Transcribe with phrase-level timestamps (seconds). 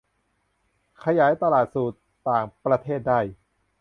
[1.03, 1.87] ขยายตลาดสู่
[2.29, 3.19] ต่างประเทศได้